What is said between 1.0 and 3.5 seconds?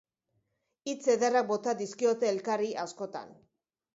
ederrak bota dizkiote elkarri, askotan.